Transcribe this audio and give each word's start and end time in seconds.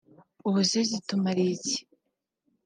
ubuse 0.47 0.79
zitumariye 0.89 1.47
iki 1.57 1.75